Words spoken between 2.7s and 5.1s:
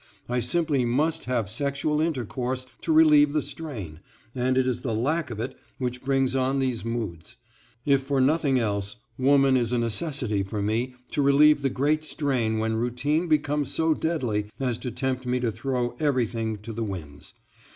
to relieve the strain, and it is the